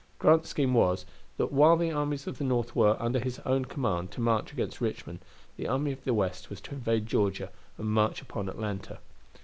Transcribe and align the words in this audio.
Grant's 0.17 0.49
scheme 0.49 0.73
was, 0.73 1.05
that 1.37 1.51
while 1.51 1.77
the 1.77 1.91
armies 1.91 2.25
of 2.25 2.39
the 2.39 2.43
North 2.43 2.75
were, 2.75 2.97
under 2.99 3.19
his 3.19 3.37
own 3.45 3.65
command, 3.65 4.09
to 4.13 4.19
march 4.19 4.51
against 4.51 4.81
Richmond, 4.81 5.19
the 5.57 5.67
army 5.67 5.91
of 5.91 6.03
the 6.05 6.13
West 6.15 6.49
was 6.49 6.59
to 6.61 6.71
invade 6.73 7.05
Georgia 7.05 7.51
and 7.77 7.85
march 7.87 8.19
upon 8.19 8.49
Atlanta. 8.49 8.97